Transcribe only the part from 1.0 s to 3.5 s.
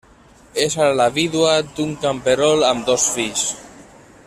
vídua d'un camperol amb dos fills.